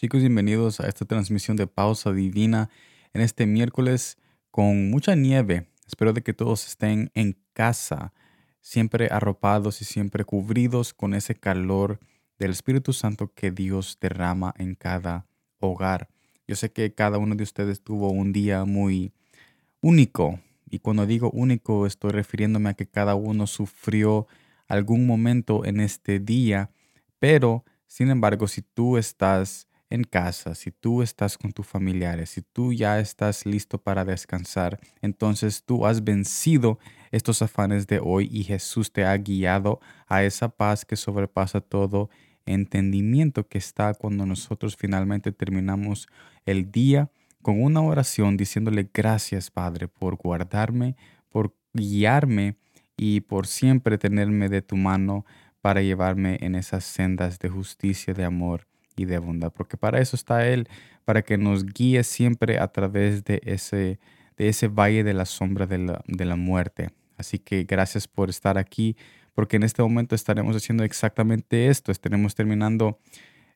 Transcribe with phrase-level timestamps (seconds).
[0.00, 2.70] Chicos, bienvenidos a esta transmisión de Pausa Divina
[3.14, 4.16] en este miércoles
[4.52, 5.66] con mucha nieve.
[5.88, 8.12] Espero de que todos estén en casa,
[8.60, 11.98] siempre arropados y siempre cubridos con ese calor
[12.38, 15.26] del Espíritu Santo que Dios derrama en cada
[15.58, 16.08] hogar.
[16.46, 19.12] Yo sé que cada uno de ustedes tuvo un día muy
[19.80, 20.38] único
[20.70, 24.28] y cuando digo único estoy refiriéndome a que cada uno sufrió
[24.68, 26.70] algún momento en este día,
[27.18, 32.42] pero sin embargo, si tú estás en casa, si tú estás con tus familiares, si
[32.42, 36.78] tú ya estás listo para descansar, entonces tú has vencido
[37.10, 42.10] estos afanes de hoy y Jesús te ha guiado a esa paz que sobrepasa todo
[42.44, 46.08] entendimiento que está cuando nosotros finalmente terminamos
[46.44, 47.10] el día
[47.42, 50.96] con una oración diciéndole gracias Padre por guardarme,
[51.30, 52.56] por guiarme
[52.96, 55.24] y por siempre tenerme de tu mano
[55.60, 58.67] para llevarme en esas sendas de justicia, de amor
[58.98, 60.68] y de bondad, porque para eso está Él,
[61.04, 63.98] para que nos guíe siempre a través de ese,
[64.36, 66.90] de ese valle de la sombra de la, de la muerte.
[67.16, 68.96] Así que gracias por estar aquí,
[69.34, 71.92] porque en este momento estaremos haciendo exactamente esto.
[71.92, 72.98] Estaremos terminando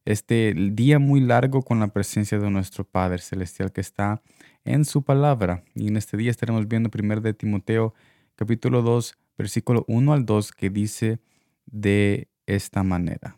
[0.05, 4.23] este día muy largo con la presencia de nuestro Padre Celestial que está
[4.65, 5.65] en su palabra.
[5.75, 7.95] Y en este día estaremos viendo primero de Timoteo
[8.37, 11.21] capítulo 2, versículo 1 al 2, que dice
[11.67, 13.37] de esta manera.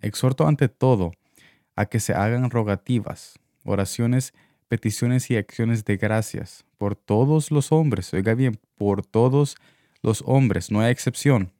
[0.00, 1.12] Exhorto ante todo
[1.76, 4.34] a que se hagan rogativas, oraciones,
[4.68, 9.56] peticiones y acciones de gracias por todos los hombres, oiga bien, por todos
[10.02, 11.52] los hombres, no hay excepción,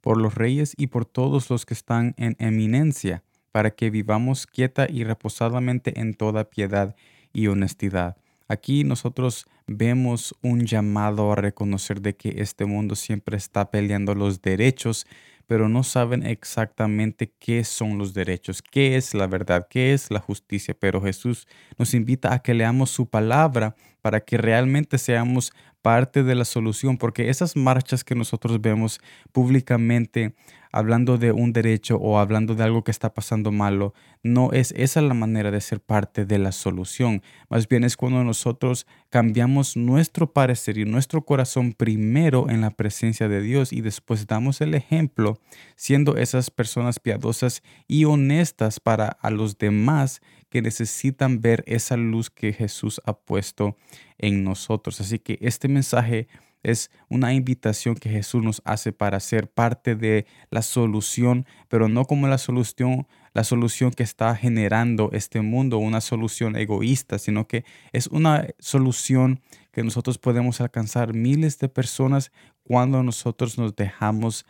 [0.00, 4.86] por los reyes y por todos los que están en eminencia, para que vivamos quieta
[4.88, 6.94] y reposadamente en toda piedad
[7.32, 8.16] y honestidad.
[8.48, 14.42] Aquí nosotros vemos un llamado a reconocer de que este mundo siempre está peleando los
[14.42, 15.06] derechos
[15.46, 20.20] pero no saben exactamente qué son los derechos, qué es la verdad, qué es la
[20.20, 20.74] justicia.
[20.78, 21.46] Pero Jesús
[21.78, 25.52] nos invita a que leamos su palabra para que realmente seamos
[25.82, 29.00] parte de la solución, porque esas marchas que nosotros vemos
[29.32, 30.34] públicamente
[30.72, 35.02] hablando de un derecho o hablando de algo que está pasando malo, no es esa
[35.02, 37.22] la manera de ser parte de la solución.
[37.50, 43.28] Más bien es cuando nosotros cambiamos nuestro parecer y nuestro corazón primero en la presencia
[43.28, 45.38] de Dios y después damos el ejemplo
[45.76, 52.30] siendo esas personas piadosas y honestas para a los demás que necesitan ver esa luz
[52.30, 53.76] que Jesús ha puesto
[54.18, 55.00] en nosotros.
[55.00, 56.28] Así que este mensaje
[56.62, 62.04] es una invitación que Jesús nos hace para ser parte de la solución, pero no
[62.04, 67.64] como la solución, la solución que está generando este mundo, una solución egoísta, sino que
[67.92, 69.40] es una solución
[69.72, 72.30] que nosotros podemos alcanzar miles de personas
[72.62, 74.44] cuando nosotros nos dejamos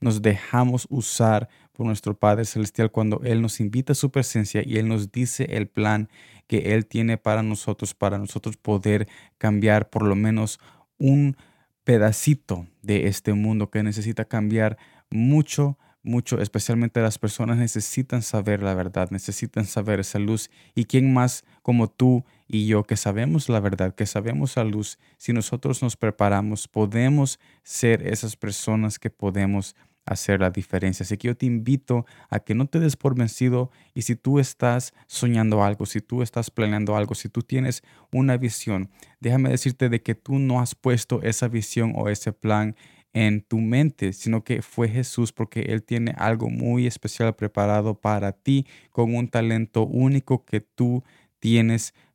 [0.00, 4.78] nos dejamos usar por nuestro Padre Celestial cuando Él nos invita a su presencia y
[4.78, 6.08] Él nos dice el plan
[6.48, 9.08] que Él tiene para nosotros, para nosotros poder
[9.38, 10.58] cambiar por lo menos
[10.98, 11.36] un
[11.84, 14.78] pedacito de este mundo que necesita cambiar
[15.10, 20.50] mucho, mucho, especialmente las personas necesitan saber la verdad, necesitan saber esa luz.
[20.74, 24.98] ¿Y quién más como tú y yo que sabemos la verdad, que sabemos la luz?
[25.18, 31.04] Si nosotros nos preparamos, podemos ser esas personas que podemos hacer la diferencia.
[31.04, 34.38] Así que yo te invito a que no te des por vencido y si tú
[34.38, 38.90] estás soñando algo, si tú estás planeando algo, si tú tienes una visión,
[39.20, 42.76] déjame decirte de que tú no has puesto esa visión o ese plan
[43.14, 48.32] en tu mente, sino que fue Jesús porque Él tiene algo muy especial preparado para
[48.32, 51.04] ti con un talento único que tú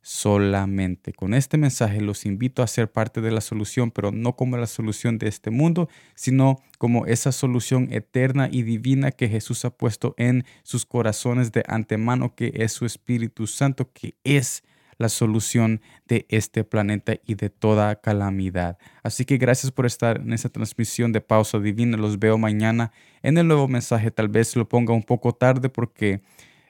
[0.02, 1.12] solamente.
[1.12, 4.66] Con este mensaje los invito a ser parte de la solución, pero no como la
[4.66, 10.14] solución de este mundo, sino como esa solución eterna y divina que Jesús ha puesto
[10.16, 14.62] en sus corazones de antemano, que es su Espíritu Santo, que es
[14.96, 18.78] la solución de este planeta y de toda calamidad.
[19.02, 21.96] Así que gracias por estar en esta transmisión de Pausa Divina.
[21.96, 22.92] Los veo mañana
[23.22, 24.10] en el nuevo mensaje.
[24.10, 26.22] Tal vez lo ponga un poco tarde porque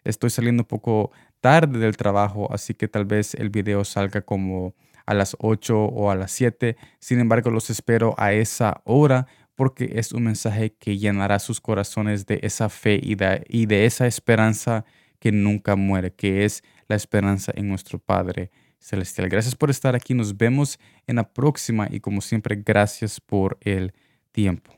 [0.05, 4.75] estoy saliendo un poco tarde del trabajo, así que tal vez el video salga como
[5.07, 6.77] a las 8 o a las 7.
[6.99, 12.27] Sin embargo, los espero a esa hora porque es un mensaje que llenará sus corazones
[12.27, 14.85] de esa fe y de, y de esa esperanza
[15.19, 19.29] que nunca muere, que es la esperanza en nuestro Padre Celestial.
[19.29, 23.93] Gracias por estar aquí, nos vemos en la próxima y como siempre, gracias por el
[24.31, 24.78] tiempo.